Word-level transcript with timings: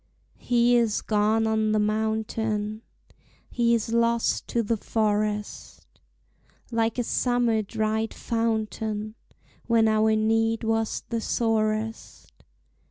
He 0.39 0.75
is 0.77 1.03
gone 1.03 1.45
on 1.45 1.73
the 1.73 1.79
mountain, 1.79 2.81
He 3.51 3.75
is 3.75 3.93
lost 3.93 4.47
to 4.47 4.63
the 4.63 4.75
forest, 4.75 5.85
Like 6.71 6.97
a 6.97 7.03
summer 7.03 7.61
dried 7.61 8.11
fountain 8.11 9.13
When 9.67 9.87
our 9.87 10.15
need 10.15 10.63
was 10.63 11.03
the 11.09 11.21
sorest. 11.21 12.33